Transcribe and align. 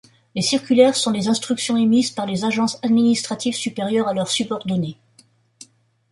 Les 0.33 0.41
circulaires 0.41 0.95
sont 0.95 1.11
les 1.11 1.27
instructions 1.27 1.77
émises 1.77 2.09
par 2.09 2.25
les 2.25 2.43
agences 2.43 2.79
administratives 2.83 3.53
supérieures 3.53 4.07
à 4.07 4.15
leurs 4.15 4.31
subordonnés. 4.31 4.97